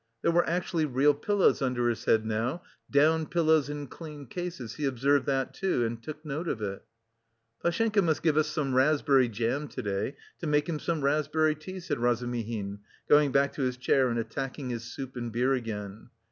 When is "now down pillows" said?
2.25-3.69